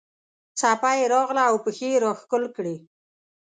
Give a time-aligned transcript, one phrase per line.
[0.59, 2.75] څپه یې راغله او پښې یې راښکل کړې.